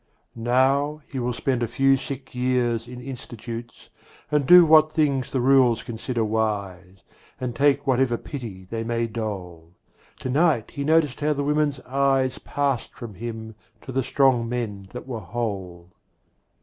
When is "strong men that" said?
14.01-15.05